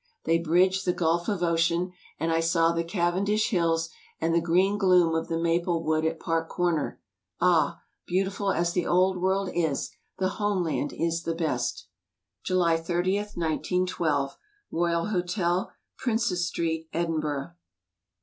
[0.23, 3.89] They bridged the gulf of ocean, and I saw the Cavendish hills
[4.19, 6.99] and the green gloom of the maple wood at Park Comer.
[7.39, 7.83] Ah!
[8.07, 11.85] beautiful as the old world is, the homeland is the best.
[12.43, 14.37] July 30, 1912.
[14.71, 17.51] Royal Hotel, Prince's St., Edinburgh.